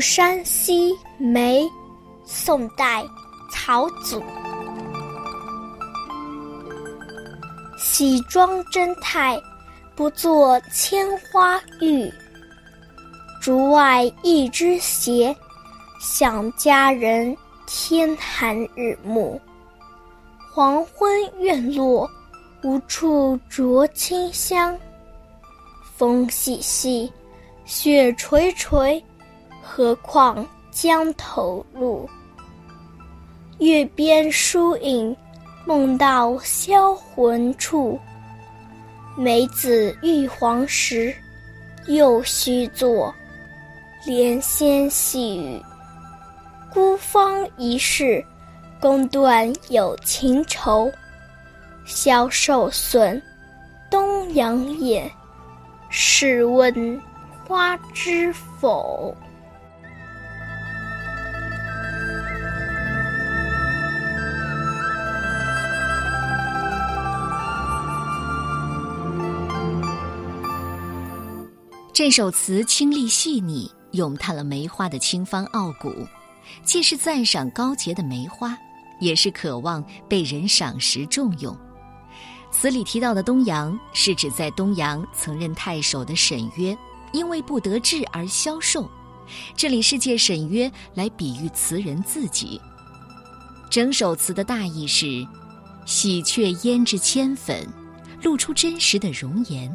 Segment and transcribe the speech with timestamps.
[0.00, 1.68] 山西梅，
[2.24, 3.04] 宋代，
[3.50, 4.22] 曹祖。
[7.78, 9.40] 喜妆珍态，
[9.94, 12.10] 不作千花玉。
[13.40, 15.34] 竹外一枝斜，
[16.00, 17.36] 想佳人
[17.66, 19.40] 天寒日暮。
[20.52, 22.10] 黄昏院落，
[22.62, 24.76] 无处着清香。
[25.96, 27.12] 风细细，
[27.64, 29.02] 雪垂垂，
[29.68, 32.08] 何况江头路？
[33.58, 35.14] 月边疏影，
[35.64, 37.98] 梦到销魂处。
[39.16, 41.12] 梅子欲黄时，
[41.88, 43.12] 又须作
[44.06, 45.60] 怜仙细雨。
[46.72, 48.24] 孤芳一世，
[48.80, 50.90] 宫断有情愁。
[51.84, 53.20] 消瘦损，
[53.90, 55.10] 东阳眼。
[55.90, 57.02] 试问
[57.46, 59.14] 花知否？
[71.96, 76.06] 这首词清丽细腻，咏叹了梅花的清芳傲骨，
[76.62, 78.54] 既是赞赏高洁的梅花，
[79.00, 81.56] 也是渴望被人赏识重用。
[82.50, 86.76] 词里提到的东阳，是指在东阳曾任太守的沈约，
[87.14, 88.86] 因为不得志而消瘦。
[89.56, 92.60] 这里是借沈约来比喻词人自己。
[93.70, 95.26] 整首词的大意是：
[95.86, 97.66] 喜鹊胭脂铅粉，
[98.22, 99.70] 露出真实的容颜；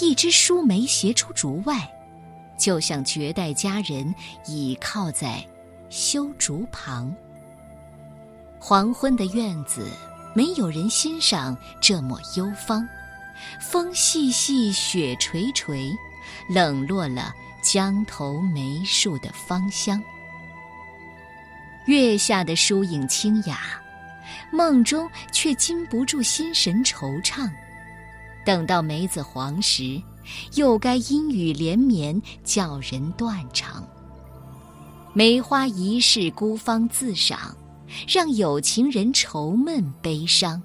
[0.00, 1.88] 一枝疏梅斜出竹外，
[2.56, 4.14] 就像绝代佳人
[4.46, 5.44] 倚靠在
[5.88, 7.14] 修竹旁。
[8.58, 9.90] 黄昏的院子。
[10.34, 12.86] 没有人欣赏这抹幽芳，
[13.60, 15.90] 风细细，雪垂垂，
[16.48, 20.00] 冷落了江头梅树的芳香。
[21.86, 23.58] 月下的疏影清雅，
[24.52, 27.50] 梦中却禁不住心神惆怅。
[28.48, 30.00] 等到梅子黄时，
[30.54, 33.86] 又该阴雨连绵，叫人断肠。
[35.12, 37.54] 梅花一世，孤芳自赏。
[38.06, 40.62] 让有情人愁闷悲伤，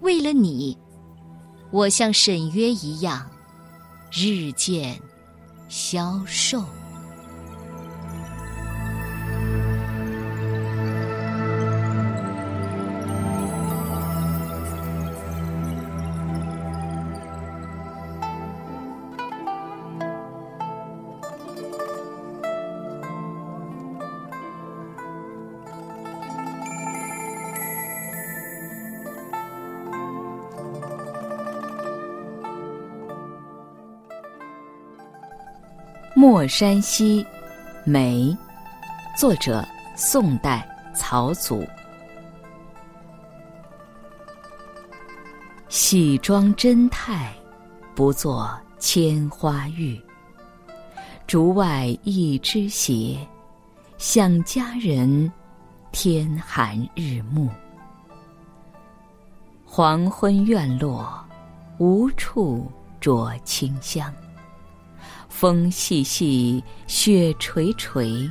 [0.00, 0.76] 为了你，
[1.70, 3.26] 我像沈约一样，
[4.10, 5.00] 日渐
[5.70, 6.62] 消瘦。
[36.14, 37.26] 莫山西，
[37.84, 38.36] 梅，
[39.16, 41.66] 作者宋代曹祖。
[45.70, 47.32] 喜妆真态，
[47.94, 49.98] 不作千花玉。
[51.26, 53.16] 竹外一枝斜，
[53.96, 55.32] 向佳人，
[55.92, 57.48] 天寒日暮。
[59.64, 61.24] 黄昏院落，
[61.78, 64.12] 无处着清香。
[65.42, 68.30] 风细细，雪垂垂，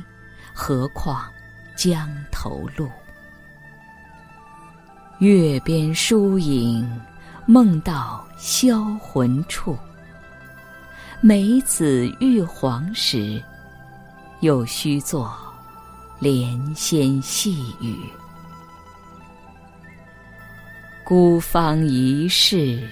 [0.54, 1.30] 何况
[1.76, 2.88] 江头路？
[5.18, 6.90] 月边疏影，
[7.44, 9.76] 梦到销魂处。
[11.20, 13.44] 梅子欲黄时，
[14.40, 15.30] 又须作
[16.18, 17.94] 莲仙细雨。
[21.04, 22.88] 孤芳一世，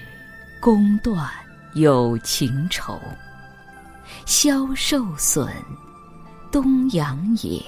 [0.61, 1.27] 宫断
[1.73, 3.01] 有情愁。
[4.31, 5.53] 消受损，
[6.53, 7.61] 东阳也。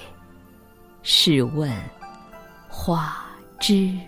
[1.01, 1.69] 试问
[2.69, 3.21] 花
[3.59, 3.99] 枝